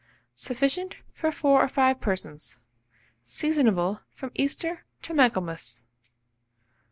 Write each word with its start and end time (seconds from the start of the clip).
Sufficient 0.33 0.95
for 1.13 1.31
4 1.31 1.63
or 1.63 1.67
5 1.67 2.01
persons. 2.01 2.57
Seasonable 3.23 3.99
from 4.15 4.31
Easter 4.33 4.83
to 5.03 5.13
Michaelmas. 5.13 5.83